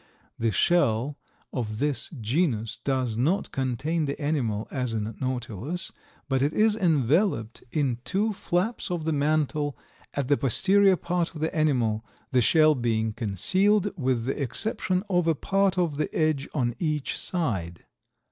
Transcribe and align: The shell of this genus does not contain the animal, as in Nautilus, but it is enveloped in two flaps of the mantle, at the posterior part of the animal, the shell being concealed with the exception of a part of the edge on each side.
The 0.39 0.49
shell 0.51 1.19
of 1.53 1.77
this 1.77 2.09
genus 2.19 2.79
does 2.83 3.15
not 3.15 3.51
contain 3.51 4.05
the 4.05 4.19
animal, 4.19 4.67
as 4.71 4.95
in 4.95 5.15
Nautilus, 5.21 5.91
but 6.27 6.41
it 6.41 6.53
is 6.53 6.75
enveloped 6.75 7.63
in 7.71 7.99
two 8.03 8.33
flaps 8.33 8.89
of 8.89 9.05
the 9.05 9.13
mantle, 9.13 9.77
at 10.15 10.27
the 10.27 10.37
posterior 10.37 10.95
part 10.95 11.35
of 11.35 11.39
the 11.41 11.55
animal, 11.55 12.03
the 12.31 12.41
shell 12.41 12.73
being 12.73 13.13
concealed 13.13 13.91
with 13.95 14.25
the 14.25 14.41
exception 14.41 15.03
of 15.07 15.27
a 15.27 15.35
part 15.35 15.77
of 15.77 15.97
the 15.97 16.11
edge 16.15 16.49
on 16.51 16.73
each 16.79 17.15
side. 17.19 17.85